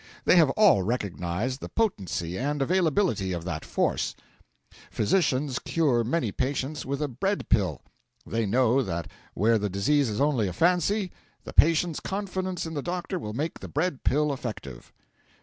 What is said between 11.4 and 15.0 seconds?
the patient's confidence in the doctor will make the bread pill effective.